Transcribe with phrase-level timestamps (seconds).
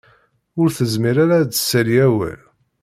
[0.61, 2.39] Ur tezmir ara ad d-tessali awal.